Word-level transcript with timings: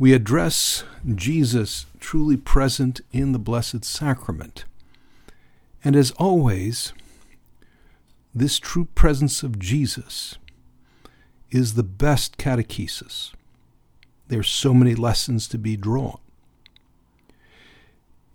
we 0.00 0.14
address 0.14 0.82
Jesus 1.14 1.84
truly 2.00 2.38
present 2.38 3.02
in 3.12 3.32
the 3.32 3.38
Blessed 3.38 3.84
Sacrament. 3.84 4.64
And 5.84 5.94
as 5.94 6.10
always, 6.12 6.94
this 8.34 8.58
true 8.58 8.86
presence 8.94 9.42
of 9.42 9.58
Jesus 9.58 10.38
is 11.50 11.74
the 11.74 11.82
best 11.82 12.38
catechesis. 12.38 13.32
There's 14.28 14.48
so 14.48 14.72
many 14.72 14.94
lessons 14.94 15.46
to 15.48 15.58
be 15.58 15.76
drawn. 15.76 16.18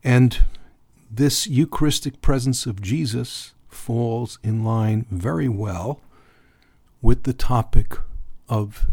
And 0.03 0.37
this 1.09 1.47
Eucharistic 1.47 2.21
presence 2.21 2.67
of 2.67 2.79
Jesus 2.79 3.55
falls 3.69 4.37
in 4.43 4.63
line 4.63 5.07
very 5.09 5.49
well 5.49 5.99
with 7.01 7.23
the 7.23 7.33
topic 7.33 7.97
of 8.47 8.85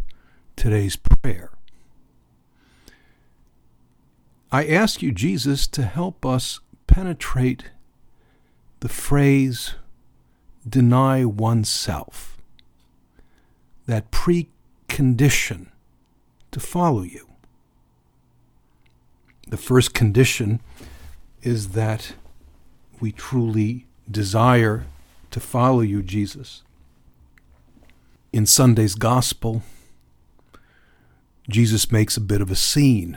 today's 0.56 0.96
prayer. 0.96 1.51
I 4.54 4.66
ask 4.66 5.00
you, 5.00 5.12
Jesus, 5.12 5.66
to 5.68 5.82
help 5.82 6.26
us 6.26 6.60
penetrate 6.86 7.70
the 8.80 8.88
phrase 8.90 9.76
deny 10.68 11.24
oneself, 11.24 12.36
that 13.86 14.10
precondition 14.10 15.68
to 16.50 16.60
follow 16.60 17.00
you. 17.00 17.28
The 19.48 19.56
first 19.56 19.94
condition 19.94 20.60
is 21.42 21.70
that 21.70 22.12
we 23.00 23.10
truly 23.10 23.86
desire 24.10 24.84
to 25.30 25.40
follow 25.40 25.80
you, 25.80 26.02
Jesus. 26.02 26.62
In 28.34 28.44
Sunday's 28.44 28.96
Gospel, 28.96 29.62
Jesus 31.48 31.90
makes 31.90 32.18
a 32.18 32.20
bit 32.20 32.42
of 32.42 32.50
a 32.50 32.54
scene 32.54 33.16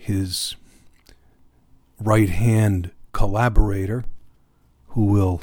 his 0.00 0.56
right 2.00 2.30
hand 2.30 2.90
collaborator 3.12 4.04
who 4.88 5.04
will 5.04 5.42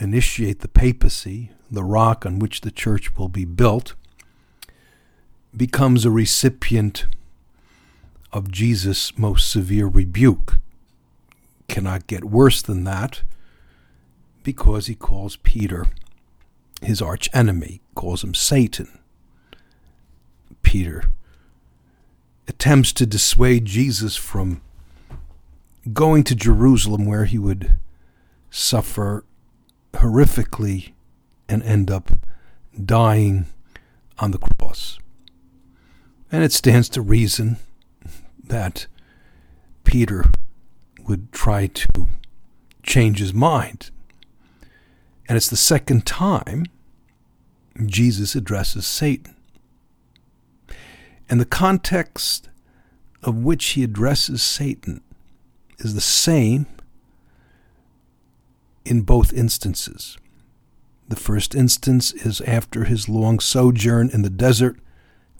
initiate 0.00 0.60
the 0.60 0.68
papacy, 0.68 1.52
the 1.70 1.84
rock 1.84 2.26
on 2.26 2.40
which 2.40 2.62
the 2.62 2.72
church 2.72 3.16
will 3.16 3.28
be 3.28 3.44
built, 3.44 3.94
becomes 5.56 6.04
a 6.04 6.10
recipient 6.10 7.06
of 8.32 8.50
Jesus' 8.50 9.16
most 9.16 9.48
severe 9.50 9.86
rebuke. 9.86 10.58
Cannot 11.68 12.08
get 12.08 12.24
worse 12.24 12.60
than 12.60 12.82
that 12.84 13.22
because 14.42 14.86
he 14.88 14.94
calls 14.94 15.36
Peter 15.36 15.86
his 16.82 17.00
archenemy, 17.00 17.80
calls 17.94 18.24
him 18.24 18.34
Satan. 18.34 18.98
Peter 20.62 21.10
attempts 22.48 22.92
to 22.94 23.06
dissuade 23.06 23.66
Jesus 23.66 24.16
from 24.16 24.60
going 25.92 26.24
to 26.24 26.34
Jerusalem 26.34 27.06
where 27.06 27.26
he 27.26 27.38
would 27.38 27.78
suffer 28.50 29.24
horrifically 29.92 30.92
and 31.48 31.62
end 31.62 31.90
up 31.90 32.10
dying 32.84 33.46
on 34.18 34.30
the 34.32 34.38
cross. 34.38 34.98
And 36.30 36.42
it 36.42 36.52
stands 36.52 36.88
to 36.90 37.00
reason 37.00 37.58
that 38.42 38.86
Peter 39.84 40.24
would 41.06 41.32
try 41.32 41.66
to 41.66 42.08
change 42.82 43.18
his 43.18 43.32
mind. 43.32 43.90
And 45.28 45.36
it's 45.36 45.48
the 45.48 45.56
second 45.56 46.06
time 46.06 46.66
Jesus 47.86 48.34
addresses 48.34 48.86
Satan. 48.86 49.37
And 51.28 51.40
the 51.40 51.44
context 51.46 52.48
of 53.22 53.36
which 53.36 53.64
he 53.70 53.82
addresses 53.82 54.42
Satan 54.42 55.02
is 55.78 55.94
the 55.94 56.00
same 56.00 56.66
in 58.84 59.02
both 59.02 59.32
instances. 59.32 60.16
The 61.08 61.16
first 61.16 61.54
instance 61.54 62.12
is 62.12 62.40
after 62.42 62.84
his 62.84 63.08
long 63.08 63.38
sojourn 63.38 64.10
in 64.10 64.22
the 64.22 64.30
desert, 64.30 64.78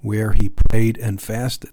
where 0.01 0.33
he 0.33 0.49
prayed 0.49 0.99
and 0.99 1.21
fasted. 1.21 1.71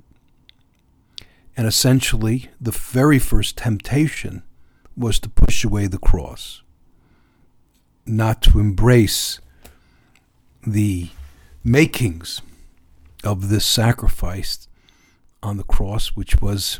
And 1.58 1.68
essentially, 1.68 2.50
the 2.60 2.72
very 2.72 3.20
first 3.20 3.58
temptation 3.58 4.44
was 4.98 5.20
to 5.20 5.30
push 5.30 5.64
away 5.64 5.88
the 5.88 5.98
cross, 5.98 6.62
not 8.06 8.42
to 8.44 8.60
embrace 8.60 9.40
the 10.66 11.10
makings 11.64 12.42
of 13.26 13.50
this 13.50 13.66
sacrifice 13.66 14.68
on 15.42 15.58
the 15.58 15.64
cross, 15.64 16.10
which 16.10 16.42
was 16.42 16.80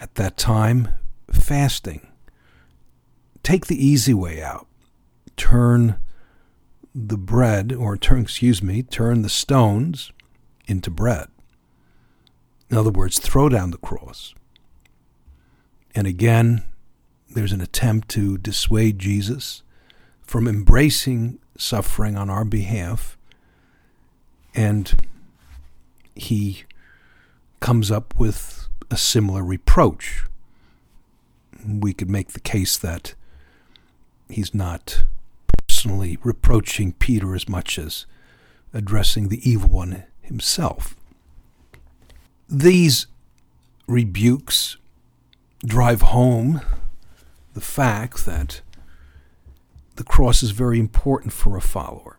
at 0.00 0.14
that 0.14 0.36
time 0.36 0.88
fasting. 1.32 2.06
Take 3.42 3.66
the 3.66 3.84
easy 3.84 4.14
way 4.14 4.42
out. 4.42 4.66
Turn 5.36 5.98
the 6.94 7.18
bread, 7.18 7.72
or 7.72 7.96
turn, 7.96 8.22
excuse 8.22 8.62
me, 8.62 8.82
turn 8.82 9.22
the 9.22 9.28
stones 9.28 10.10
into 10.66 10.90
bread. 10.90 11.28
In 12.70 12.76
other 12.76 12.90
words, 12.90 13.18
throw 13.18 13.48
down 13.48 13.70
the 13.70 13.78
cross. 13.78 14.34
And 15.94 16.06
again, 16.06 16.64
there's 17.30 17.52
an 17.52 17.60
attempt 17.60 18.08
to 18.10 18.38
dissuade 18.38 18.98
Jesus 18.98 19.62
from 20.22 20.46
embracing 20.46 21.38
suffering 21.56 22.16
on 22.16 22.28
our 22.28 22.44
behalf 22.44 23.16
and 24.54 24.94
he 26.18 26.64
comes 27.60 27.90
up 27.90 28.18
with 28.18 28.68
a 28.90 28.96
similar 28.96 29.44
reproach. 29.44 30.24
We 31.66 31.92
could 31.92 32.10
make 32.10 32.32
the 32.32 32.40
case 32.40 32.76
that 32.78 33.14
he's 34.28 34.54
not 34.54 35.04
personally 35.66 36.18
reproaching 36.22 36.92
Peter 36.92 37.34
as 37.34 37.48
much 37.48 37.78
as 37.78 38.06
addressing 38.74 39.28
the 39.28 39.48
evil 39.48 39.70
one 39.70 40.04
himself. 40.20 40.96
These 42.48 43.06
rebukes 43.86 44.76
drive 45.64 46.02
home 46.02 46.60
the 47.54 47.60
fact 47.60 48.24
that 48.26 48.60
the 49.96 50.04
cross 50.04 50.42
is 50.42 50.50
very 50.50 50.78
important 50.78 51.32
for 51.32 51.56
a 51.56 51.60
follower. 51.60 52.18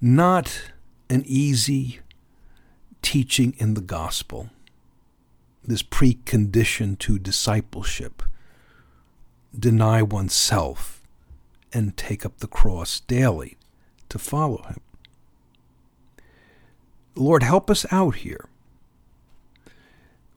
Not 0.00 0.72
an 1.10 1.24
easy 1.26 2.00
teaching 3.02 3.54
in 3.58 3.74
the 3.74 3.80
gospel, 3.80 4.50
this 5.64 5.82
precondition 5.82 6.98
to 6.98 7.18
discipleship, 7.18 8.22
deny 9.58 10.02
oneself 10.02 11.02
and 11.72 11.96
take 11.96 12.24
up 12.24 12.38
the 12.38 12.46
cross 12.46 13.00
daily 13.00 13.56
to 14.08 14.18
follow 14.18 14.62
him. 14.62 14.80
Lord, 17.14 17.42
help 17.42 17.70
us 17.70 17.84
out 17.92 18.16
here. 18.16 18.48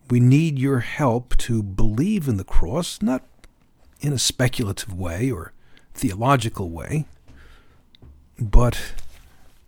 We 0.10 0.20
need 0.20 0.60
your 0.60 0.80
help 0.80 1.38
to 1.38 1.64
believe 1.64 2.28
in 2.28 2.38
the 2.38 2.44
cross, 2.44 3.02
not 3.02 3.24
in 4.02 4.14
a 4.14 4.20
speculative 4.20 4.94
way 4.94 5.32
or 5.32 5.54
theological 5.94 6.70
way, 6.70 7.06
but 8.38 8.94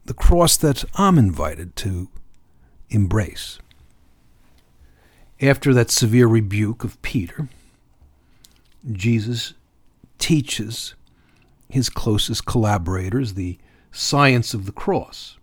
the 0.06 0.14
cross 0.14 0.58
that 0.58 0.84
I'm 0.96 1.18
invited 1.18 1.76
to 1.78 2.10
embrace. 2.90 3.60
After 5.42 5.74
that 5.74 5.92
severe 5.92 6.28
rebuke 6.28 6.84
of 6.84 7.02
Peter, 7.02 7.50
Jesus 8.92 9.54
teaches 10.18 10.96
his 11.70 11.90
closest 11.90 12.46
collaborators 12.46 13.34
the 13.34 13.58
science 13.92 14.54
of 14.54 14.66
the 14.66 14.72
cross. 14.72 15.38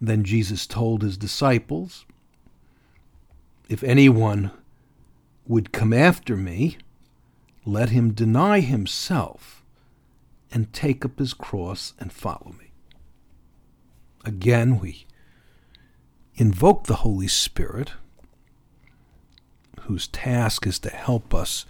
Then 0.00 0.22
Jesus 0.22 0.66
told 0.66 1.02
his 1.02 1.16
disciples, 1.16 2.06
If 3.68 3.82
anyone 3.82 4.52
would 5.46 5.72
come 5.72 5.92
after 5.92 6.36
me, 6.36 6.78
let 7.64 7.90
him 7.90 8.12
deny 8.12 8.60
himself 8.60 9.64
and 10.52 10.72
take 10.72 11.04
up 11.04 11.18
his 11.18 11.34
cross 11.34 11.94
and 11.98 12.12
follow 12.12 12.54
me. 12.58 12.70
Again, 14.24 14.78
we 14.78 15.06
invoke 16.38 16.84
the 16.84 16.96
Holy 16.96 17.26
Spirit, 17.26 17.92
whose 19.82 20.06
task 20.06 20.66
is 20.66 20.78
to 20.78 20.90
help 20.90 21.34
us 21.34 21.66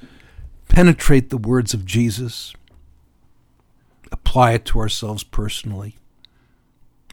penetrate 0.69 1.31
the 1.31 1.38
words 1.38 1.73
of 1.73 1.87
Jesus, 1.87 2.53
apply 4.12 4.53
it 4.53 4.67
to 4.67 4.79
ourselves 4.79 5.25
personally, 5.25 5.97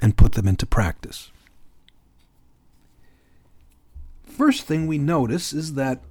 and 0.02 0.18
put 0.18 0.34
them 0.34 0.48
into 0.48 0.66
practice. 0.66 1.32
First 4.26 4.64
thing 4.64 4.86
we 4.86 4.98
notice 4.98 5.54
is 5.54 5.76
that 5.76 6.02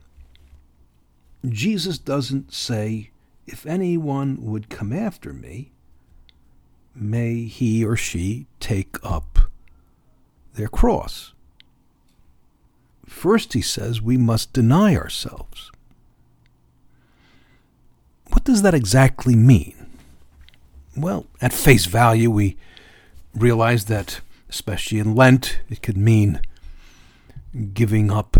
Jesus 1.46 1.99
doesn't 1.99 2.55
say, 2.55 3.11
If 3.46 3.67
anyone 3.67 4.38
would 4.41 4.70
come 4.70 4.94
after 4.94 5.35
me, 5.35 5.73
may 6.94 7.44
he 7.44 7.85
or 7.85 7.96
she 7.96 8.46
take 8.61 8.96
up 9.05 9.41
their 10.55 10.69
cross. 10.69 11.33
First, 13.06 13.53
he 13.53 13.62
says 13.62 14.01
we 14.01 14.17
must 14.17 14.53
deny 14.53 14.97
ourselves. 14.97 15.71
What 18.31 18.45
does 18.45 18.62
that 18.62 18.75
exactly 18.75 19.37
mean? 19.37 19.87
Well, 20.97 21.27
at 21.41 21.53
face 21.53 21.87
value, 21.87 22.31
we 22.31 22.56
realize 23.35 23.87
that, 23.87 24.21
especially 24.49 24.99
in 24.99 25.15
Lent, 25.15 25.61
it 25.69 25.83
could 25.83 25.97
mean 25.97 26.41
giving 27.73 28.11
up 28.11 28.37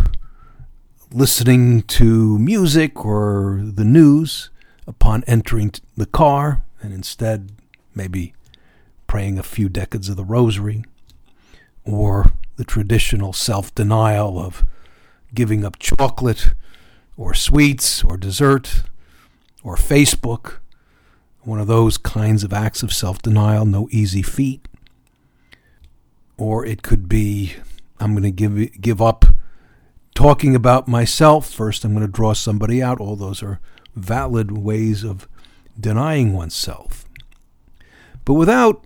listening 1.13 1.83
to 1.83 2.39
music 2.39 3.05
or 3.05 3.61
the 3.63 3.85
news 3.85 4.51
upon 4.87 5.23
entering 5.27 5.73
the 5.97 6.07
car 6.07 6.65
and 6.83 6.93
instead 6.93 7.53
maybe 7.95 8.35
praying 9.07 9.39
a 9.39 9.43
few 9.43 9.69
decades 9.69 10.09
of 10.09 10.17
the 10.17 10.25
rosary 10.25 10.85
or 11.85 12.33
the 12.57 12.65
traditional 12.65 13.33
self 13.33 13.75
denial 13.75 14.39
of 14.39 14.65
giving 15.35 15.65
up 15.65 15.79
chocolate 15.79 16.55
or 17.17 17.35
sweets 17.35 18.05
or 18.05 18.17
dessert 18.17 18.83
or 19.63 19.77
Facebook, 19.77 20.57
one 21.43 21.61
of 21.61 21.67
those 21.67 21.97
kinds 21.97 22.45
of 22.45 22.53
acts 22.53 22.83
of 22.83 22.93
self 22.93 23.21
denial, 23.23 23.65
no 23.65 23.89
easy 23.91 24.23
feat. 24.23 24.69
Or 26.37 26.65
it 26.67 26.83
could 26.83 27.09
be 27.09 27.55
I'm 28.01 28.13
going 28.13 28.25
to 28.25 28.31
give 28.31 28.81
give 28.81 29.01
up 29.01 29.25
talking 30.15 30.55
about 30.55 30.89
myself. 30.89 31.51
First, 31.51 31.85
I'm 31.85 31.95
going 31.95 32.07
to 32.07 32.13
draw 32.13 32.33
somebody 32.33 32.83
out. 32.83 33.01
All 33.01 33.17
those 33.17 33.43
are 33.43 33.61
valid 33.95 34.53
ways 34.53 35.05
of 35.05 35.29
denying 35.79 36.33
oneself. 36.33 37.05
But 38.25 38.35
without 38.35 38.85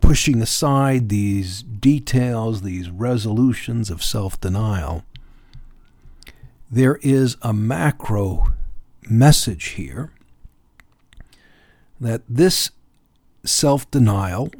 pushing 0.00 0.40
aside 0.42 1.08
these 1.08 1.62
details, 1.62 2.62
these 2.62 2.90
resolutions 2.90 3.90
of 3.90 4.02
self 4.02 4.40
denial, 4.40 5.04
there 6.70 6.98
is 7.02 7.36
a 7.42 7.52
macro 7.52 8.52
message 9.08 9.68
here 9.70 10.12
that 12.00 12.22
this 12.28 12.70
self 13.44 13.90
denial, 13.90 14.50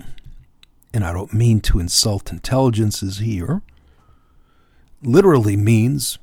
and 0.93 1.05
I 1.05 1.13
don't 1.13 1.33
mean 1.33 1.61
to 1.63 1.79
insult 1.79 2.33
intelligences 2.33 3.19
here, 3.19 3.63
literally 5.03 5.57
means 5.57 6.19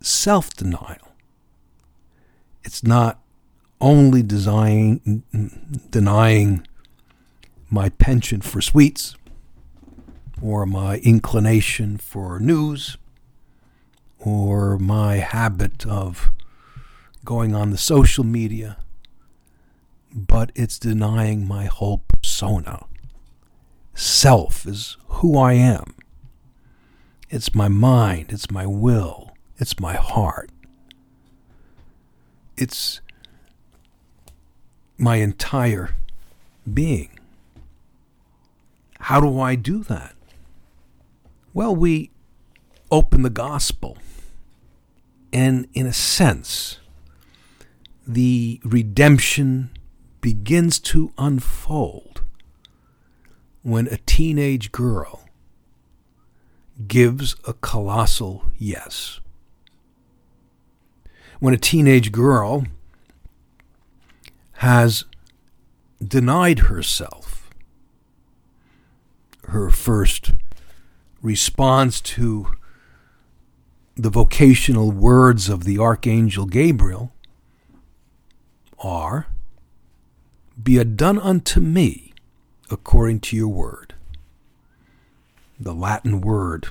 self 0.00 0.54
denial. 0.54 1.12
It's 2.64 2.82
not 2.82 3.20
only 3.80 4.22
design, 4.22 5.22
denying 5.90 6.66
my 7.70 7.88
penchant 7.88 8.44
for 8.44 8.60
sweets 8.60 9.16
or 10.40 10.66
my 10.66 10.98
inclination 10.98 11.96
for 11.96 12.38
news 12.38 12.96
or 14.18 14.78
my 14.78 15.16
habit 15.16 15.86
of 15.86 16.30
going 17.24 17.54
on 17.54 17.70
the 17.70 17.78
social 17.78 18.24
media, 18.24 18.76
but 20.14 20.52
it's 20.54 20.78
denying 20.78 21.46
my 21.46 21.64
whole 21.64 21.98
persona. 22.08 22.84
Self 23.94 24.66
is 24.66 24.96
who 25.08 25.38
I 25.38 25.54
am. 25.54 25.94
It's 27.28 27.54
my 27.54 27.68
mind, 27.68 28.26
it's 28.30 28.50
my 28.50 28.66
will, 28.66 29.34
it's 29.58 29.80
my 29.80 29.94
heart. 29.94 30.50
It's 32.56 33.00
my 34.96 35.16
entire 35.16 35.94
being. 36.72 37.15
How 39.06 39.20
do 39.20 39.38
I 39.40 39.54
do 39.54 39.84
that? 39.84 40.16
Well, 41.54 41.76
we 41.76 42.10
open 42.90 43.22
the 43.22 43.30
gospel, 43.30 43.98
and 45.32 45.68
in 45.74 45.86
a 45.86 45.92
sense, 45.92 46.80
the 48.04 48.60
redemption 48.64 49.70
begins 50.20 50.80
to 50.80 51.12
unfold 51.18 52.22
when 53.62 53.86
a 53.86 53.98
teenage 53.98 54.72
girl 54.72 55.22
gives 56.88 57.36
a 57.46 57.52
colossal 57.52 58.46
yes. 58.58 59.20
When 61.38 61.54
a 61.54 61.58
teenage 61.58 62.10
girl 62.10 62.66
has 64.54 65.04
denied 66.04 66.58
herself 66.58 67.25
her 69.48 69.70
first 69.70 70.32
response 71.22 72.00
to 72.00 72.54
the 73.94 74.10
vocational 74.10 74.90
words 74.90 75.48
of 75.48 75.64
the 75.64 75.78
Archangel 75.78 76.46
Gabriel 76.46 77.12
are 78.78 79.26
Be 80.62 80.78
it 80.78 80.96
done 80.96 81.18
unto 81.18 81.60
me 81.60 82.12
according 82.70 83.20
to 83.20 83.36
your 83.36 83.48
word. 83.48 83.94
The 85.58 85.74
Latin 85.74 86.20
word 86.20 86.68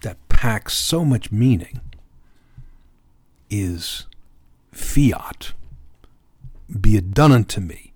that 0.00 0.16
packs 0.28 0.74
so 0.74 1.04
much 1.04 1.30
meaning 1.30 1.80
is 3.48 4.06
fiat. 4.72 5.52
Be 6.80 6.96
it 6.96 7.12
done 7.12 7.32
unto 7.32 7.60
me 7.60 7.92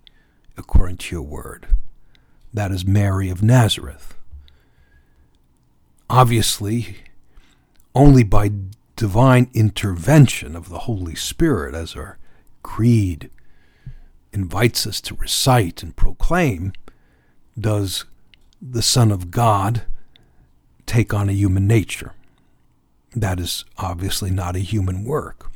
according 0.57 0.97
to 0.97 1.15
your 1.15 1.23
word. 1.23 1.67
That 2.53 2.71
is 2.71 2.85
Mary 2.85 3.29
of 3.29 3.41
Nazareth. 3.41 4.17
Obviously, 6.09 6.97
only 7.95 8.23
by 8.23 8.51
divine 8.95 9.49
intervention 9.53 10.55
of 10.55 10.69
the 10.69 10.79
Holy 10.79 11.15
Spirit, 11.15 11.73
as 11.73 11.95
our 11.95 12.17
creed 12.61 13.29
invites 14.33 14.85
us 14.85 15.01
to 15.01 15.15
recite 15.15 15.81
and 15.81 15.95
proclaim, 15.95 16.73
does 17.59 18.05
the 18.61 18.81
Son 18.81 19.11
of 19.11 19.31
God 19.31 19.83
take 20.85 21.13
on 21.13 21.29
a 21.29 21.33
human 21.33 21.67
nature. 21.67 22.13
That 23.15 23.39
is 23.39 23.65
obviously 23.77 24.29
not 24.29 24.55
a 24.55 24.59
human 24.59 25.03
work. 25.03 25.51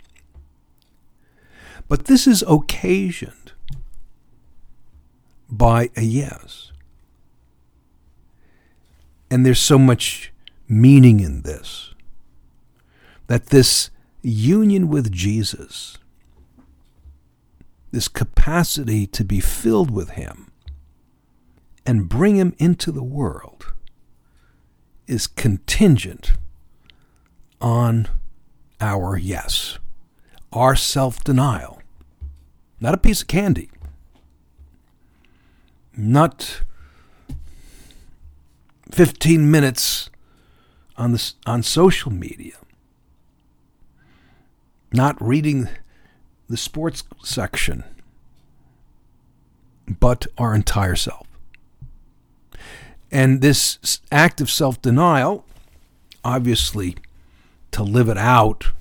But 1.88 2.06
this 2.06 2.26
is 2.26 2.44
occasioned 2.48 3.52
by 5.50 5.90
a 5.96 6.02
yes. 6.02 6.72
And 9.30 9.46
there's 9.46 9.60
so 9.60 9.78
much 9.78 10.32
meaning 10.68 11.20
in 11.20 11.42
this 11.42 11.94
that 13.28 13.48
this 13.48 13.90
union 14.22 14.88
with 14.88 15.12
Jesus 15.12 15.98
this 17.96 18.08
capacity 18.10 19.08
to 19.08 19.24
be 19.24 19.40
filled 19.40 19.90
with 19.90 20.12
Him 20.12 20.52
and 21.86 22.10
bring 22.10 22.36
Him 22.36 22.54
into 22.58 22.92
the 22.92 23.02
world 23.02 23.74
is 25.08 25.28
contingent 25.28 26.34
on 27.62 28.10
our 28.82 29.16
yes, 29.16 29.80
our 30.52 30.76
self 30.76 31.24
denial. 31.24 31.82
Not 32.82 32.94
a 32.94 32.98
piece 32.98 33.22
of 33.22 33.30
candy, 33.30 33.70
not 35.96 36.64
15 38.92 39.50
minutes 39.50 40.10
on, 40.98 41.12
the, 41.12 41.34
on 41.46 41.64
social 41.64 42.12
media, 42.12 42.54
not 44.92 45.22
reading 45.22 45.70
the 46.48 46.58
sports 46.58 47.04
section, 47.24 47.84
but 49.88 50.26
our 50.38 50.54
entire 50.56 50.96
self. 50.96 51.28
And 53.12 53.42
this 53.42 54.02
act 54.12 54.42
of 54.42 54.50
self 54.50 54.82
denial, 54.82 55.46
obviously, 56.24 56.98
to 57.72 57.84
live 57.84 58.10
it 58.10 58.18
out 58.18 58.72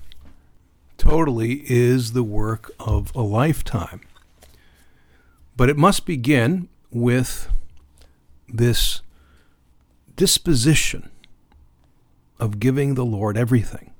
totally 0.97 1.63
is 1.69 2.13
the 2.13 2.23
work 2.23 2.71
of 2.79 3.13
a 3.15 3.21
lifetime. 3.21 4.01
But 5.57 5.69
it 5.69 5.77
must 5.77 6.05
begin 6.05 6.69
with 6.91 7.49
this 8.47 9.01
disposition 10.15 11.09
of 12.39 12.59
giving 12.59 12.95
the 12.95 13.05
Lord 13.05 13.37
everything. 13.37 13.91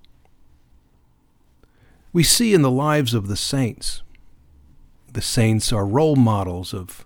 We 2.14 2.24
see 2.24 2.54
in 2.54 2.62
the 2.62 2.72
lives 2.72 3.14
of 3.14 3.28
the 3.28 3.36
saints, 3.36 4.02
the 5.12 5.22
saints 5.22 5.72
are 5.74 5.86
role 5.86 6.16
models 6.16 6.74
of 6.74 7.06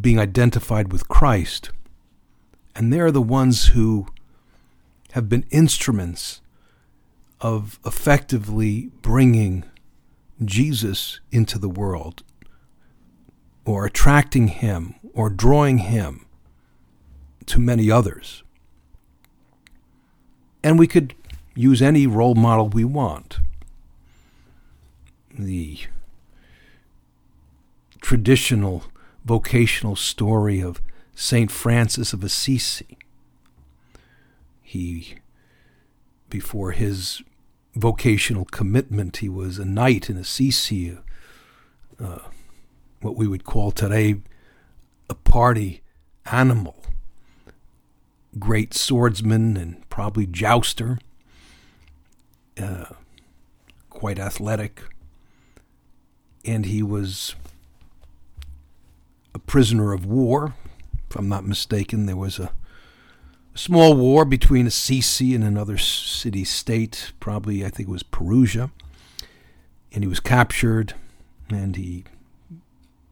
being 0.00 0.18
identified 0.18 0.92
with 0.92 1.08
Christ, 1.08 1.70
and 2.74 2.92
they're 2.92 3.10
the 3.10 3.22
ones 3.22 3.68
who 3.68 4.06
have 5.12 5.28
been 5.28 5.44
instruments 5.50 6.40
of 7.40 7.78
effectively 7.84 8.90
bringing 9.02 9.64
Jesus 10.44 11.20
into 11.32 11.58
the 11.58 11.68
world, 11.68 12.22
or 13.64 13.84
attracting 13.84 14.48
him, 14.48 14.94
or 15.12 15.30
drawing 15.30 15.78
him 15.78 16.26
to 17.50 17.58
many 17.58 17.90
others. 17.90 18.44
And 20.62 20.78
we 20.78 20.86
could 20.86 21.14
use 21.56 21.82
any 21.82 22.06
role 22.06 22.36
model 22.36 22.68
we 22.68 22.84
want. 22.84 23.40
The 25.36 25.78
traditional 28.00 28.84
vocational 29.24 29.96
story 29.96 30.60
of 30.60 30.80
St. 31.14 31.50
Francis 31.50 32.12
of 32.12 32.22
Assisi. 32.22 32.96
He, 34.62 35.16
before 36.28 36.70
his 36.70 37.20
vocational 37.74 38.44
commitment, 38.44 39.16
he 39.16 39.28
was 39.28 39.58
a 39.58 39.64
knight 39.64 40.08
in 40.08 40.16
Assisi, 40.16 40.96
uh, 41.98 42.18
what 43.00 43.16
we 43.16 43.26
would 43.26 43.44
call 43.44 43.72
today 43.72 44.16
a 45.08 45.14
party 45.14 45.82
animal 46.26 46.79
great 48.38 48.74
swordsman 48.74 49.56
and 49.56 49.88
probably 49.88 50.26
jouster, 50.26 50.98
uh, 52.60 52.86
quite 53.88 54.18
athletic, 54.18 54.82
and 56.44 56.66
he 56.66 56.82
was 56.82 57.34
a 59.34 59.38
prisoner 59.38 59.92
of 59.92 60.06
war. 60.06 60.54
If 61.08 61.16
I'm 61.16 61.28
not 61.28 61.44
mistaken, 61.44 62.06
there 62.06 62.16
was 62.16 62.38
a, 62.38 62.52
a 63.54 63.58
small 63.58 63.94
war 63.94 64.24
between 64.24 64.66
Assisi 64.66 65.34
and 65.34 65.42
another 65.42 65.76
city 65.76 66.44
state, 66.44 67.12
probably, 67.20 67.64
I 67.64 67.68
think 67.68 67.88
it 67.88 67.92
was 67.92 68.02
Perugia, 68.02 68.70
and 69.92 70.04
he 70.04 70.08
was 70.08 70.20
captured 70.20 70.94
and 71.48 71.76
he 71.76 72.04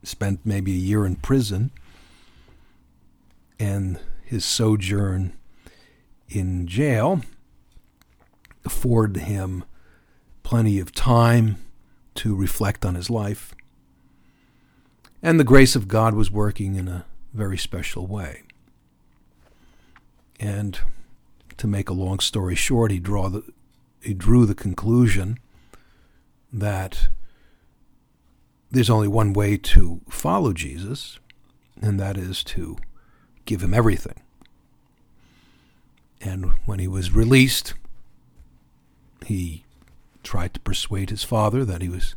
spent 0.03 0.41
maybe 0.45 0.73
a 0.73 0.77
year 0.77 1.05
in 1.05 1.17
prison. 1.17 1.71
And 3.59 3.99
his 4.29 4.45
sojourn 4.45 5.33
in 6.29 6.67
jail 6.67 7.23
afforded 8.63 9.23
him 9.23 9.65
plenty 10.43 10.79
of 10.79 10.93
time 10.93 11.57
to 12.15 12.37
reflect 12.37 12.85
on 12.85 12.95
his 12.95 13.09
life. 13.09 13.55
And 15.23 15.41
the 15.41 15.45
grace 15.45 15.75
of 15.75 15.89
God 15.89 16.13
was 16.13 16.31
working 16.31 16.75
in 16.75 16.89
a 16.89 17.07
very 17.33 17.57
special 17.57 18.07
way. 18.07 18.43
And 20.39 20.79
to 21.57 21.67
make 21.67 21.89
a 21.89 21.95
long 21.95 22.19
story 22.19 22.55
short, 22.55 22.91
he, 22.91 22.99
draw 22.99 23.31
the, 23.31 23.43
he 24.03 24.13
drew 24.13 24.45
the 24.45 24.55
conclusion 24.55 25.39
that 26.53 27.09
there's 28.71 28.91
only 28.91 29.09
one 29.09 29.33
way 29.33 29.57
to 29.57 30.03
follow 30.11 30.53
Jesus, 30.53 31.19
and 31.81 31.99
that 31.99 32.19
is 32.19 32.45
to 32.45 32.77
give 33.49 33.63
him 33.63 33.73
everything. 33.73 34.21
And 36.21 36.53
when 36.67 36.79
he 36.81 36.87
was 36.87 37.13
released, 37.13 37.73
he 39.25 39.65
tried 40.23 40.53
to 40.53 40.61
persuade 40.61 41.09
his 41.09 41.25
father 41.25 41.65
that 41.65 41.81
he 41.81 41.89
was 41.89 42.15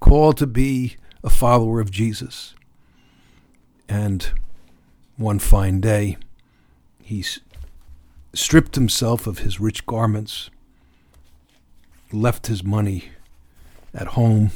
called 0.00 0.38
to 0.38 0.46
be 0.46 0.96
a 1.22 1.28
follower 1.28 1.80
of 1.80 1.90
Jesus. 1.90 2.54
And 3.90 4.30
one 5.18 5.38
fine 5.38 5.82
day, 5.82 6.16
he 7.02 7.22
stripped 8.32 8.74
himself 8.74 9.26
of 9.26 9.40
his 9.40 9.60
rich 9.60 9.84
garments, 9.84 10.48
left 12.10 12.46
his 12.46 12.64
money 12.64 13.10
at 13.92 14.08
home, 14.08 14.52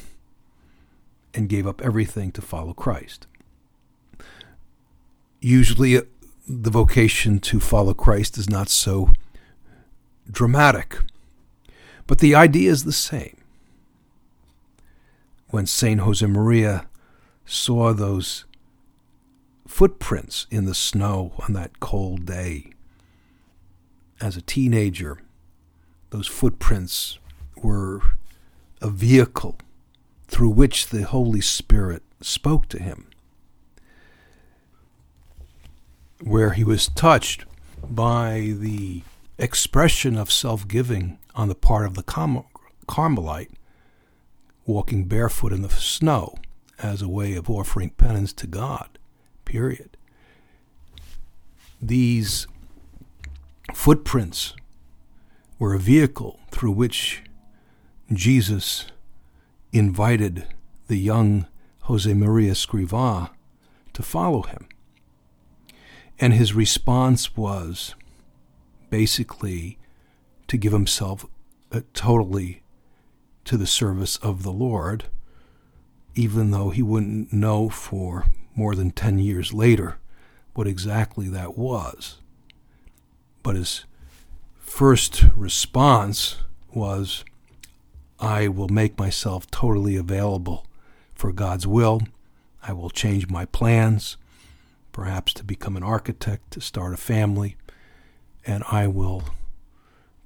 and 1.34 1.50
gave 1.50 1.66
up 1.66 1.82
everything 1.82 2.32
to 2.32 2.40
follow 2.40 2.72
Christ. 2.72 3.26
Usually, 5.42 6.00
the 6.46 6.70
vocation 6.70 7.38
to 7.38 7.58
follow 7.58 7.94
Christ 7.94 8.36
is 8.36 8.50
not 8.50 8.68
so 8.68 9.12
dramatic, 10.30 10.98
but 12.06 12.18
the 12.18 12.34
idea 12.34 12.70
is 12.70 12.84
the 12.84 12.92
same. 12.92 13.36
When 15.48 15.66
St. 15.66 16.00
Josemaria 16.00 16.86
saw 17.46 17.92
those 17.92 18.44
footprints 19.66 20.46
in 20.50 20.64
the 20.66 20.74
snow 20.74 21.32
on 21.46 21.54
that 21.54 21.80
cold 21.80 22.26
day, 22.26 22.72
as 24.20 24.36
a 24.36 24.42
teenager, 24.42 25.20
those 26.10 26.26
footprints 26.26 27.18
were 27.56 28.00
a 28.80 28.88
vehicle 28.88 29.56
through 30.28 30.50
which 30.50 30.88
the 30.88 31.02
Holy 31.02 31.40
Spirit 31.40 32.02
spoke 32.20 32.68
to 32.68 32.82
him. 32.82 33.06
Where 36.24 36.50
he 36.50 36.64
was 36.64 36.88
touched 36.88 37.44
by 37.88 38.54
the 38.56 39.02
expression 39.38 40.16
of 40.16 40.32
self 40.32 40.66
giving 40.66 41.18
on 41.34 41.48
the 41.48 41.54
part 41.54 41.86
of 41.86 41.94
the 41.94 42.02
Carmelite, 42.86 43.50
walking 44.64 45.04
barefoot 45.04 45.52
in 45.52 45.62
the 45.62 45.68
snow 45.68 46.34
as 46.78 47.02
a 47.02 47.08
way 47.08 47.34
of 47.34 47.50
offering 47.50 47.90
penance 47.90 48.32
to 48.32 48.46
God, 48.46 48.98
period. 49.44 49.96
These 51.80 52.46
footprints 53.74 54.54
were 55.58 55.74
a 55.74 55.78
vehicle 55.78 56.40
through 56.50 56.72
which 56.72 57.22
Jesus 58.10 58.86
invited 59.72 60.46
the 60.88 60.96
young 60.96 61.46
Jose 61.82 62.12
Maria 62.14 62.52
Escrivá 62.52 63.30
to 63.92 64.02
follow 64.02 64.42
him. 64.42 64.68
And 66.18 66.32
his 66.32 66.54
response 66.54 67.36
was 67.36 67.94
basically 68.90 69.78
to 70.46 70.56
give 70.56 70.72
himself 70.72 71.26
uh, 71.72 71.80
totally 71.92 72.62
to 73.44 73.56
the 73.56 73.66
service 73.66 74.16
of 74.18 74.42
the 74.42 74.52
Lord, 74.52 75.06
even 76.14 76.50
though 76.50 76.70
he 76.70 76.82
wouldn't 76.82 77.32
know 77.32 77.68
for 77.68 78.26
more 78.54 78.74
than 78.74 78.90
10 78.90 79.18
years 79.18 79.52
later 79.52 79.98
what 80.54 80.66
exactly 80.66 81.28
that 81.28 81.58
was. 81.58 82.18
But 83.42 83.56
his 83.56 83.84
first 84.60 85.24
response 85.34 86.36
was, 86.72 87.24
I 88.20 88.48
will 88.48 88.68
make 88.68 88.98
myself 88.98 89.50
totally 89.50 89.96
available 89.96 90.64
for 91.14 91.32
God's 91.32 91.66
will. 91.66 92.02
I 92.62 92.72
will 92.72 92.90
change 92.90 93.28
my 93.28 93.44
plans 93.44 94.16
perhaps 94.94 95.34
to 95.34 95.44
become 95.44 95.76
an 95.76 95.82
architect, 95.82 96.52
to 96.52 96.60
start 96.60 96.94
a 96.94 96.96
family, 96.96 97.56
and 98.46 98.62
I 98.70 98.86
will 98.86 99.24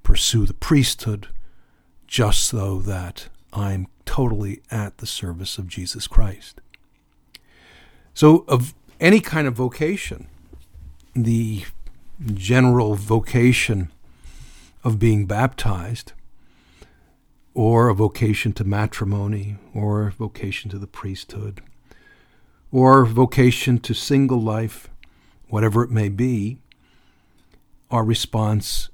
pursue 0.03 0.45
the 0.45 0.53
priesthood 0.53 1.27
just 2.07 2.43
so 2.43 2.79
that 2.81 3.27
I'm 3.51 3.87
totally 4.05 4.61
at 4.71 4.99
the 4.99 5.07
service 5.07 5.57
of 5.57 5.67
Jesus 5.67 6.07
Christ. 6.07 6.61
So, 8.13 8.45
of 8.47 8.73
any 8.99 9.19
kind 9.19 9.47
of 9.47 9.55
vocation, 9.55 10.27
the 11.15 11.65
general 12.33 12.95
vocation 12.95 13.91
of 14.83 14.99
being 14.99 15.25
baptized, 15.25 16.13
or 17.55 17.89
a 17.89 17.95
vocation 17.95 18.53
to 18.53 18.63
matrimony, 18.63 19.57
or 19.73 20.07
a 20.07 20.11
vocation 20.11 20.69
to 20.69 20.77
the 20.77 20.87
priesthood, 20.87 21.61
or 22.71 23.05
vocation 23.05 23.79
to 23.79 23.93
single 23.93 24.41
life, 24.41 24.89
whatever 25.47 25.83
it 25.83 25.89
may 25.89 26.09
be, 26.09 26.57
our 27.89 28.03
response 28.03 28.89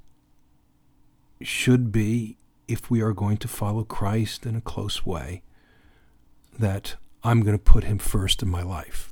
should 1.42 1.92
be, 1.92 2.38
if 2.66 2.90
we 2.90 3.00
are 3.00 3.12
going 3.12 3.36
to 3.36 3.46
follow 3.46 3.84
Christ 3.84 4.46
in 4.46 4.56
a 4.56 4.60
close 4.60 5.04
way, 5.06 5.42
that 6.58 6.96
I'm 7.22 7.42
going 7.42 7.56
to 7.56 7.62
put 7.62 7.84
him 7.84 7.98
first 7.98 8.42
in 8.42 8.48
my 8.48 8.62
life. 8.62 9.10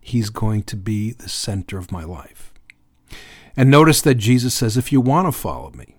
He's 0.00 0.30
going 0.30 0.62
to 0.64 0.76
be 0.76 1.12
the 1.12 1.28
center 1.28 1.78
of 1.78 1.92
my 1.92 2.04
life. 2.04 2.52
And 3.56 3.70
notice 3.70 4.00
that 4.02 4.14
Jesus 4.14 4.54
says, 4.54 4.76
if 4.76 4.90
you 4.90 5.00
want 5.00 5.28
to 5.28 5.32
follow 5.32 5.70
me, 5.72 5.96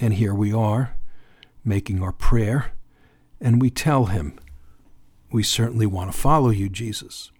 and 0.00 0.14
here 0.14 0.34
we 0.34 0.52
are 0.52 0.96
making 1.64 2.02
our 2.02 2.12
prayer, 2.12 2.72
and 3.40 3.60
we 3.60 3.68
tell 3.68 4.06
him, 4.06 4.38
we 5.32 5.42
certainly 5.42 5.86
want 5.86 6.12
to 6.12 6.18
follow 6.18 6.50
you, 6.50 6.68
Jesus. 6.68 7.30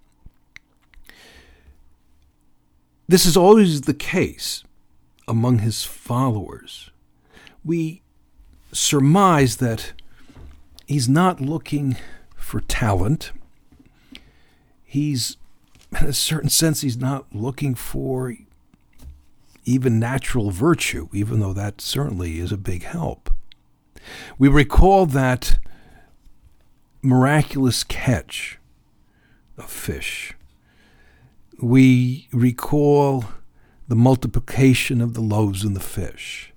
This 3.08 3.26
is 3.26 3.36
always 3.36 3.82
the 3.82 3.94
case 3.94 4.64
among 5.30 5.60
his 5.60 5.84
followers, 5.84 6.90
we 7.64 8.02
surmise 8.72 9.58
that 9.58 9.92
he's 10.86 11.08
not 11.08 11.40
looking 11.40 11.96
for 12.34 12.60
talent. 12.60 13.30
He's, 14.84 15.36
in 16.00 16.08
a 16.08 16.12
certain 16.12 16.50
sense, 16.50 16.80
he's 16.80 16.96
not 16.96 17.26
looking 17.32 17.76
for 17.76 18.34
even 19.64 20.00
natural 20.00 20.50
virtue, 20.50 21.08
even 21.12 21.38
though 21.38 21.52
that 21.52 21.80
certainly 21.80 22.40
is 22.40 22.50
a 22.50 22.56
big 22.56 22.82
help. 22.82 23.30
We 24.36 24.48
recall 24.48 25.06
that 25.06 25.59
miraculous 27.02 27.82
catch 27.84 28.58
of 29.56 29.70
fish. 29.70 30.34
We 31.60 32.28
recall 32.32 33.24
the 33.88 33.96
multiplication 33.96 35.00
of 35.00 35.14
the 35.14 35.20
loaves 35.20 35.64
and 35.64 35.74
the 35.74 35.80
fish. 35.80 36.52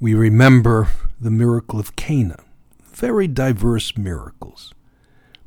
We 0.00 0.14
remember 0.14 0.88
the 1.20 1.30
miracle 1.30 1.78
of 1.78 1.94
Cana, 1.94 2.42
very 2.84 3.28
diverse 3.28 3.96
miracles, 3.96 4.74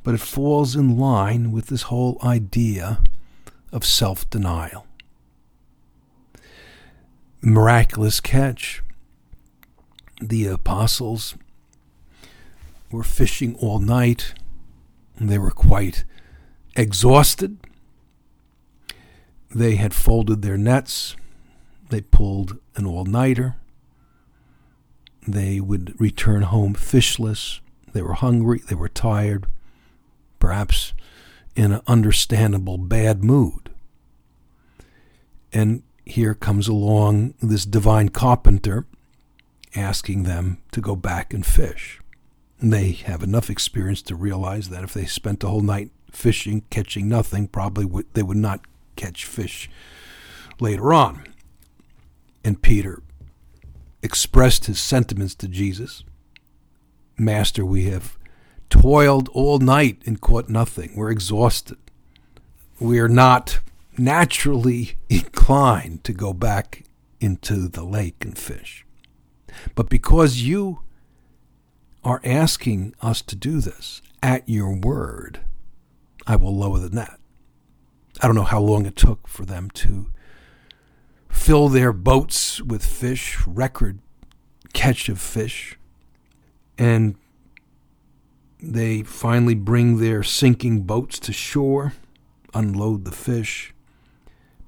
but 0.04 0.14
it 0.14 0.22
falls 0.22 0.76
in 0.76 0.98
line 0.98 1.52
with 1.52 1.68
this 1.68 1.84
whole 1.84 2.18
idea 2.24 3.02
of 3.72 3.84
self 3.84 4.30
denial. 4.30 4.88
Miraculous 7.42 8.20
catch. 8.20 8.82
The 10.22 10.48
apostles 10.48 11.36
were 12.92 13.04
fishing 13.04 13.56
all 13.56 13.80
night. 13.80 14.34
They 15.20 15.38
were 15.38 15.52
quite 15.52 16.04
exhausted. 16.76 17.58
They 19.54 19.76
had 19.76 19.94
folded 19.94 20.42
their 20.42 20.58
nets. 20.58 21.16
They 21.90 22.02
pulled 22.02 22.60
an 22.76 22.86
all 22.86 23.06
nighter. 23.06 23.56
They 25.28 25.60
would 25.60 26.00
return 26.00 26.44
home 26.44 26.74
fishless. 26.76 27.60
They 27.94 28.02
were 28.02 28.14
hungry. 28.14 28.62
They 28.68 28.76
were 28.76 28.90
tired, 28.90 29.48
perhaps 30.40 30.94
in 31.56 31.72
an 31.72 31.82
understandable 31.88 32.78
bad 32.78 33.24
mood. 33.24 33.70
And 35.54 35.84
here 36.06 36.34
comes 36.34 36.68
along 36.68 37.34
this 37.42 37.66
divine 37.66 38.10
carpenter 38.10 38.86
asking 39.76 40.24
them 40.24 40.58
to 40.72 40.82
go 40.82 40.96
back 40.96 41.34
and 41.34 41.46
fish. 41.46 42.00
They 42.62 42.92
have 42.92 43.22
enough 43.22 43.50
experience 43.50 44.02
to 44.04 44.16
realize 44.16 44.70
that 44.70 44.84
if 44.84 44.94
they 44.94 45.06
spent 45.06 45.42
the 45.42 45.50
whole 45.50 45.62
night 45.62 45.92
fishing, 46.12 46.64
catching 46.70 47.10
nothing, 47.10 47.48
probably 47.48 48.04
they 48.14 48.24
would 48.24 48.38
not 48.38 48.62
catch 48.96 49.26
fish 49.26 49.70
later 50.60 50.94
on. 50.94 51.26
And 52.44 52.62
Peter 52.62 53.02
expressed 54.02 54.66
his 54.66 54.80
sentiments 54.80 55.36
to 55.36 55.48
Jesus 55.48 56.04
Master, 57.18 57.66
we 57.66 57.86
have 57.86 58.18
toiled 58.70 59.30
all 59.30 59.60
night 59.60 60.02
and 60.06 60.20
caught 60.20 60.50
nothing. 60.50 60.94
We're 60.96 61.12
exhausted. 61.12 61.78
We 62.80 63.00
are 63.00 63.08
not 63.08 63.60
naturally 63.98 64.98
inclined 65.10 66.04
to 66.04 66.14
go 66.14 66.34
back 66.34 66.84
into 67.22 67.70
the 67.70 67.86
lake 67.86 68.26
and 68.26 68.38
fish. 68.38 68.86
But 69.76 69.90
because 69.90 70.42
you 70.42 70.82
are 72.06 72.22
asking 72.24 72.94
us 73.02 73.22
to 73.24 73.36
do 73.36 73.60
this 73.60 74.02
at 74.22 74.48
your 74.48 74.74
word, 74.74 75.42
I 76.26 76.36
will 76.36 76.56
lower 76.56 76.80
the 76.80 76.90
net. 76.90 77.20
I 78.22 78.28
don't 78.28 78.36
know 78.36 78.44
how 78.44 78.62
long 78.62 78.86
it 78.86 78.96
took 78.96 79.28
for 79.28 79.44
them 79.44 79.70
to 79.72 80.12
fill 81.28 81.68
their 81.68 81.92
boats 81.92 82.62
with 82.62 82.86
fish, 82.86 83.38
record 83.46 84.00
catch 84.74 85.10
of 85.10 85.20
fish, 85.20 85.78
and 86.78 87.16
they 88.60 89.04
finally 89.04 89.56
bring 89.56 89.98
their 89.98 90.24
sinking 90.24 90.84
boats 90.84 91.20
to 91.20 91.34
shore, 91.34 91.94
unload 92.54 93.04
the 93.04 93.12
fish. 93.12 93.74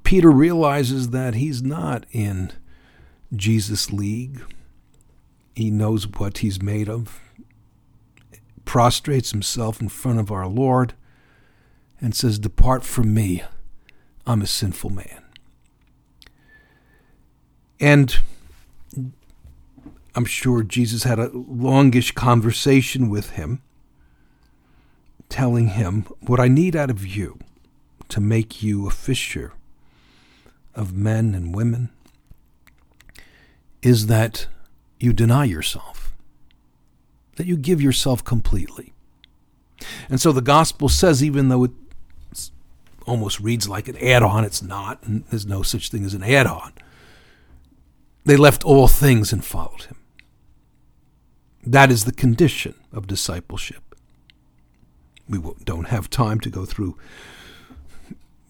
Peter 0.04 0.32
realizes 0.32 1.10
that 1.12 1.36
he's 1.36 1.62
not 1.62 2.06
in 2.12 2.52
Jesus' 3.36 3.92
league. 3.92 4.42
He 5.56 5.70
knows 5.72 6.08
what 6.08 6.40
he's 6.40 6.62
made 6.62 6.88
of, 6.90 7.20
prostrates 8.68 9.32
himself 9.32 9.82
in 9.82 9.90
front 9.90 10.20
of 10.20 10.32
our 10.32 10.46
Lord, 10.46 10.94
and 12.00 12.14
says, 12.14 12.38
Depart 12.38 12.84
from 12.84 13.14
me, 13.14 13.42
I'm 14.28 14.44
a 14.44 14.48
sinful 14.48 14.92
man. 14.92 15.24
And 17.80 18.18
I'm 20.14 20.26
sure 20.26 20.64
Jesus 20.64 21.04
had 21.04 21.18
a 21.18 21.30
longish 21.34 22.12
conversation 22.12 23.10
with 23.10 23.32
him, 23.32 23.62
telling 25.30 25.70
him, 25.70 26.02
What 26.20 26.40
I 26.40 26.48
need 26.48 26.76
out 26.76 26.90
of 26.90 27.06
you 27.06 27.40
to 28.10 28.20
make 28.20 28.62
you 28.62 28.88
a 28.88 28.92
fisher 28.92 29.54
of 30.76 30.94
men 30.94 31.34
and 31.34 31.56
women 31.56 31.90
is 33.82 34.08
that 34.08 34.48
you 35.00 35.14
deny 35.14 35.46
yourself, 35.46 36.07
that 37.38 37.48
you 37.48 37.56
give 37.58 37.82
yourself 37.82 38.24
completely. 38.24 38.94
And 40.10 40.20
so 40.20 40.32
the 40.32 40.42
gospel 40.42 40.90
says, 40.90 41.24
even 41.24 41.50
though 41.50 41.64
it 41.64 41.72
almost 43.06 43.40
reads 43.40 43.70
like 43.70 43.88
an 43.88 43.98
add 43.98 44.22
on, 44.22 44.44
it's 44.44 44.62
not, 44.62 45.02
and 45.04 45.24
there's 45.26 45.46
no 45.46 45.62
such 45.62 45.90
thing 45.90 46.04
as 46.04 46.14
an 46.14 46.24
add 46.24 46.46
on. 46.46 46.74
They 48.26 48.36
left 48.36 48.66
all 48.66 48.88
things 48.88 49.32
and 49.32 49.46
followed 49.46 49.84
him. 49.84 49.98
That 51.66 51.92
is 51.92 52.06
the 52.06 52.12
condition 52.12 52.76
of 52.92 53.08
discipleship. 53.08 53.96
We 55.30 55.40
don't 55.64 55.88
have 55.88 56.10
time 56.10 56.40
to 56.42 56.50
go 56.50 56.66
through 56.66 56.98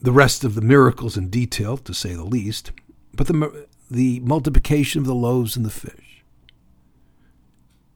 the 0.02 0.12
rest 0.12 0.43
of 0.43 0.56
the 0.56 0.62
miracles 0.62 1.17
in 1.17 1.30
detail, 1.30 1.78
to 1.78 1.93
say 1.93 2.13
the 2.13 2.23
least, 2.23 2.71
but 3.13 3.28
the, 3.28 3.67
the 3.89 4.19
multiplication 4.21 5.02
of 5.02 5.08
the 5.08 5.15
loaves 5.15 5.56
and 5.56 5.65
the 5.65 5.71
fish. 5.71 6.16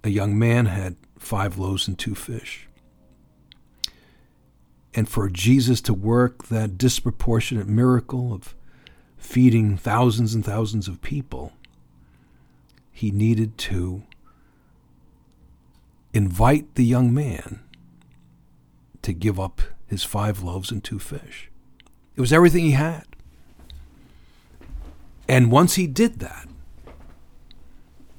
A 0.04 0.10
young 0.10 0.38
man 0.38 0.66
had 0.66 0.96
five 1.20 1.58
loaves 1.58 1.88
and 1.88 1.98
two 1.98 2.16
fish. 2.16 2.68
And 4.94 5.08
for 5.08 5.30
Jesus 5.30 5.80
to 5.82 5.94
work 5.94 6.48
that 6.48 6.78
disproportionate 6.78 7.68
miracle 7.68 8.34
of 8.34 8.56
feeding 9.18 9.78
thousands 9.78 10.34
and 10.34 10.44
thousands 10.44 10.88
of 10.88 11.02
people, 11.02 11.54
he 12.92 13.12
needed 13.12 13.58
to 13.58 14.04
invite 16.14 16.76
the 16.76 16.84
young 16.84 17.14
man 17.14 17.62
to 19.02 19.14
give 19.14 19.40
up 19.40 19.62
his 19.88 20.04
five 20.04 20.44
loaves 20.44 20.72
and 20.72 20.84
two 20.84 21.00
fish. 21.00 21.50
It 22.16 22.22
was 22.22 22.34
everything 22.34 22.66
he 22.66 22.72
had. 22.72 23.06
And 25.28 25.52
once 25.52 25.76
he 25.76 25.88
did 25.88 26.20
that, 26.20 26.48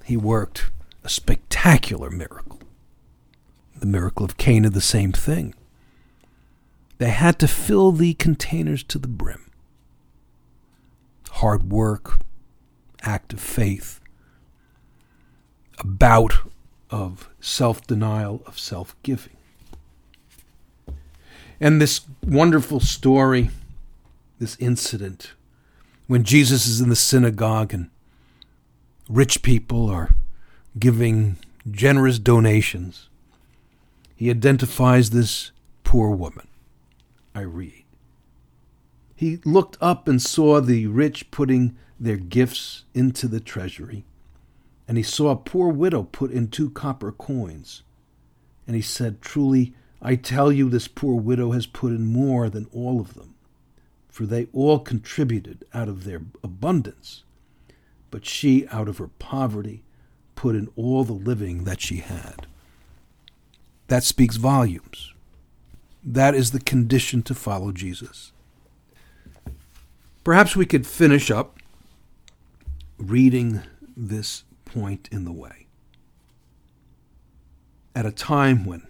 he 0.05 0.17
worked 0.17 0.71
a 1.05 1.09
spectacular 1.09 2.11
miracle. 2.11 2.61
The 3.79 3.87
miracle 3.87 4.25
of 4.25 4.37
Cana, 4.37 4.71
the 4.71 4.81
same 4.81 5.13
thing. 5.13 5.55
They 6.99 7.11
had 7.11 7.39
to 7.41 7.49
fill 7.49 7.93
the 7.93 8.15
containers 8.15 8.83
to 8.85 8.99
the 8.99 9.09
brim. 9.09 9.51
Hard 11.31 11.71
work, 11.71 12.21
act 13.03 13.33
of 13.33 13.41
faith, 13.41 14.01
a 15.79 15.87
bout 15.87 16.35
of 16.91 17.29
self 17.41 17.85
denial, 17.87 18.43
of 18.47 18.59
self 18.59 18.95
giving. 19.03 19.37
And 21.61 21.81
this 21.81 22.03
wonderful 22.23 22.81
story 22.81 23.51
this 24.43 24.57
incident 24.59 25.35
when 26.09 26.25
Jesus 26.25 26.67
is 26.67 26.81
in 26.81 26.89
the 26.89 26.97
synagogue 26.97 27.73
and 27.73 27.91
rich 29.09 29.41
people 29.43 29.89
are 29.89 30.17
giving 30.79 31.37
generous 31.71 32.19
donations. 32.19 33.09
He 34.17 34.31
identifies 34.31 35.11
this 35.11 35.53
poor 35.85 36.11
woman. 36.11 36.49
I 37.35 37.41
read. 37.41 37.85
He 39.15 39.39
looked 39.45 39.77
up 39.81 40.09
and 40.09 40.21
saw 40.21 40.61
the 40.61 40.87
rich 40.87 41.31
putting 41.31 41.77
their 41.99 42.17
gifts 42.17 42.85
into 42.95 43.29
the 43.29 43.41
treasury. 43.41 44.05
And 44.89 44.97
he 44.97 45.03
saw 45.03 45.31
a 45.31 45.37
poor 45.37 45.69
widow 45.69 46.03
put 46.03 46.31
in 46.31 46.49
two 46.49 46.71
copper 46.71 47.13
coins. 47.13 47.83
And 48.67 48.75
he 48.75 48.83
said, 48.83 49.23
Truly, 49.23 49.75
I 50.01 50.17
tell 50.17 50.51
you, 50.51 50.69
this 50.69 50.89
poor 50.89 51.21
widow 51.21 51.53
has 51.53 51.67
put 51.67 51.93
in 51.93 52.05
more 52.05 52.51
than 52.51 52.67
all 52.73 53.01
of 53.01 53.15
them 53.15 53.33
for 54.13 54.27
they 54.27 54.47
all 54.53 54.79
contributed 54.79 55.65
out 55.73 55.89
of 55.89 56.05
their 56.05 56.21
abundance, 56.45 57.25
but 58.11 58.27
she, 58.27 58.69
out 58.69 58.87
of 58.87 58.99
her 58.99 59.09
poverty, 59.09 59.83
put 60.35 60.55
in 60.55 60.69
all 60.77 61.05
the 61.05 61.13
living 61.13 61.65
that 61.65 61.81
she 61.81 61.99
had. 61.99 62.47
That 63.89 64.05
speaks 64.05 64.37
volumes. 64.37 65.13
That 66.03 66.35
is 66.35 66.51
the 66.51 66.61
condition 66.61 67.23
to 67.25 67.35
follow 67.35 67.73
Jesus. 67.73 68.33
Perhaps 70.25 70.57
we 70.57 70.67
could 70.67 70.87
finish 70.87 71.31
up 71.31 71.59
reading 72.99 73.63
this 73.97 74.45
point 74.65 75.09
in 75.13 75.25
the 75.25 75.33
way. 75.33 75.67
At 77.95 78.07
a 78.07 78.13
time 78.13 78.65
when 78.65 78.87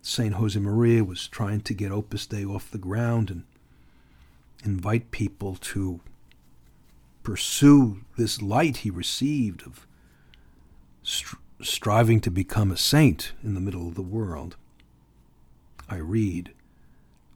St. 0.00 0.34
Josemaria 0.34 1.06
was 1.06 1.28
trying 1.28 1.60
to 1.60 1.74
get 1.74 1.92
Opus 1.92 2.26
Dei 2.26 2.44
off 2.44 2.70
the 2.70 2.78
ground 2.78 3.30
and 3.30 3.44
invite 4.64 5.10
people 5.10 5.56
to 5.56 6.00
pursue 7.22 8.00
this 8.16 8.42
light 8.42 8.78
he 8.78 8.90
received 8.90 9.64
of 9.66 9.86
str- 11.02 11.36
striving 11.60 12.20
to 12.20 12.30
become 12.30 12.70
a 12.70 12.76
saint 12.76 13.32
in 13.42 13.54
the 13.54 13.60
middle 13.60 13.88
of 13.88 13.94
the 13.94 14.02
world. 14.02 14.56
I 15.88 15.96
read, 15.96 16.52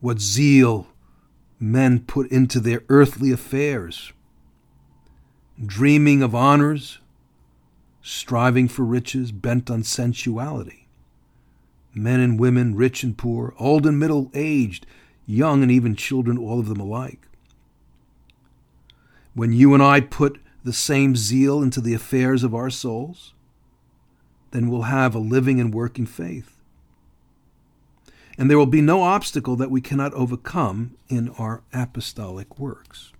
What 0.00 0.20
zeal 0.20 0.88
men 1.59 2.00
put 2.00 2.31
into 2.31 2.61
their 2.61 2.83
earthly 2.88 3.31
affairs, 3.31 4.12
dreaming 5.64 6.22
of 6.22 6.35
honors, 6.35 6.98
striving 8.02 8.68
for 8.68 8.85
riches, 8.85 9.33
bent 9.33 9.70
on 9.70 9.83
sensuality. 9.83 10.87
Men 11.94 12.20
and 12.20 12.38
women, 12.38 12.74
rich 12.74 13.02
and 13.02 13.16
poor, 13.16 13.55
old 13.59 13.87
and 13.87 13.98
middle 13.98 14.31
aged, 14.35 14.87
young 15.26 15.62
and 15.62 15.72
even 15.72 15.96
children, 15.96 16.37
all 16.37 16.61
of 16.61 16.68
them 16.68 16.79
alike. 16.79 17.26
When 19.35 19.52
you 19.52 19.74
and 19.74 19.83
I 19.83 20.00
put 20.00 20.40
the 20.62 20.72
same 20.72 21.16
zeal 21.16 21.62
into 21.62 21.81
the 21.81 21.94
affairs 21.94 22.42
of 22.44 22.55
our 22.55 22.70
souls, 22.70 23.35
then 24.50 24.68
we'll 24.68 24.82
have 24.82 25.14
a 25.14 25.18
living 25.18 25.61
and 25.61 25.74
working 25.74 26.06
faith 26.06 26.56
and 28.38 28.50
there 28.50 28.59
will 28.59 28.66
be 28.66 28.82
no 28.82 29.02
obstacle 29.02 29.56
that 29.56 29.70
we 29.70 29.80
cannot 29.80 30.12
overcome 30.14 30.94
in 31.09 31.30
our 31.38 31.62
apostolic 31.72 32.59
works. 32.59 33.12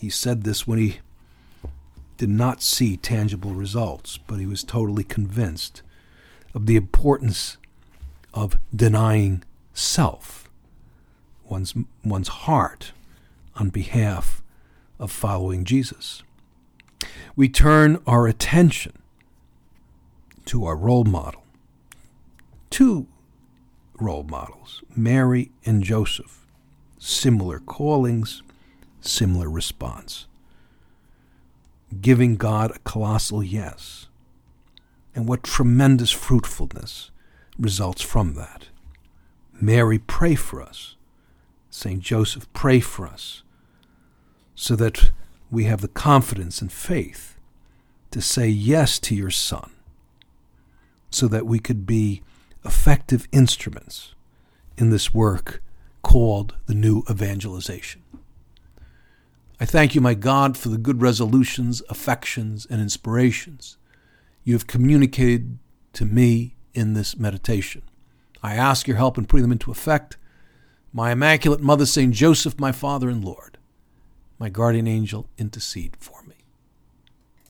He 0.00 0.10
said 0.10 0.42
this 0.42 0.66
when 0.66 0.78
he 0.78 0.98
did 2.16 2.28
not 2.28 2.62
see 2.62 2.96
tangible 2.96 3.54
results, 3.54 4.18
but 4.18 4.40
he 4.40 4.46
was 4.46 4.64
totally 4.64 5.04
convinced 5.04 5.82
of 6.54 6.66
the 6.66 6.76
importance 6.76 7.56
of 8.34 8.58
denying 8.74 9.44
self, 9.72 10.48
one's, 11.44 11.74
one's 12.04 12.28
heart, 12.28 12.92
on 13.54 13.68
behalf 13.70 14.42
of 14.98 15.12
following 15.12 15.64
Jesus. 15.64 16.22
We 17.36 17.48
turn 17.48 18.02
our 18.06 18.26
attention 18.26 18.94
to 20.48 20.64
our 20.64 20.76
role 20.76 21.04
model, 21.04 21.42
Two 22.70 23.06
role 23.98 24.24
models 24.24 24.82
Mary 24.94 25.50
and 25.64 25.82
Joseph. 25.82 26.46
Similar 26.98 27.60
callings, 27.60 28.42
similar 29.00 29.48
response. 29.48 30.26
Giving 32.00 32.36
God 32.36 32.70
a 32.70 32.78
colossal 32.80 33.42
yes. 33.42 34.08
And 35.14 35.28
what 35.28 35.42
tremendous 35.42 36.10
fruitfulness 36.10 37.10
results 37.58 38.02
from 38.02 38.34
that. 38.34 38.68
Mary, 39.60 39.98
pray 39.98 40.34
for 40.34 40.62
us. 40.62 40.96
St. 41.70 42.00
Joseph, 42.00 42.52
pray 42.52 42.80
for 42.80 43.06
us 43.06 43.42
so 44.54 44.76
that 44.76 45.10
we 45.50 45.64
have 45.64 45.80
the 45.80 45.88
confidence 45.88 46.60
and 46.60 46.70
faith 46.70 47.36
to 48.10 48.20
say 48.20 48.48
yes 48.48 48.98
to 49.00 49.14
your 49.14 49.30
Son, 49.30 49.70
so 51.10 51.28
that 51.28 51.46
we 51.46 51.58
could 51.58 51.86
be 51.86 52.22
effective 52.64 53.28
instruments 53.32 54.14
in 54.76 54.90
this 54.90 55.14
work 55.14 55.62
called 56.02 56.56
the 56.66 56.74
New 56.74 57.02
Evangelization. 57.10 58.02
I 59.60 59.64
thank 59.64 59.94
you, 59.94 60.00
my 60.00 60.14
God, 60.14 60.56
for 60.56 60.68
the 60.68 60.78
good 60.78 61.02
resolutions, 61.02 61.82
affections, 61.88 62.66
and 62.70 62.80
inspirations 62.80 63.76
you 64.48 64.54
have 64.54 64.66
communicated 64.66 65.58
to 65.92 66.06
me 66.06 66.54
in 66.72 66.94
this 66.94 67.18
meditation. 67.18 67.82
I 68.42 68.54
ask 68.54 68.88
your 68.88 68.96
help 68.96 69.18
in 69.18 69.26
putting 69.26 69.42
them 69.42 69.52
into 69.52 69.70
effect. 69.70 70.16
My 70.90 71.12
Immaculate 71.12 71.60
Mother, 71.60 71.84
St. 71.84 72.14
Joseph, 72.14 72.58
my 72.58 72.72
Father 72.72 73.10
and 73.10 73.22
Lord, 73.22 73.58
my 74.38 74.48
guardian 74.48 74.86
angel, 74.86 75.28
intercede 75.36 75.96
for 75.98 76.22
me. 76.22 76.37